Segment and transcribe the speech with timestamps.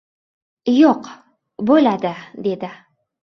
[0.83, 1.11] —Yo‘q,
[1.71, 2.13] bo‘ladi,
[2.49, 2.73] dedi.